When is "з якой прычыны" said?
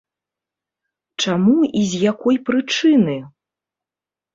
1.93-3.23